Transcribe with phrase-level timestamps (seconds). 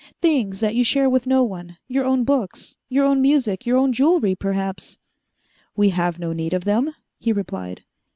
[0.19, 1.77] "Things that you share with no one?
[1.87, 4.97] Your own books, your own music, your own jewelry, perhaps?"
[5.75, 7.83] "We have no need of them," he replied.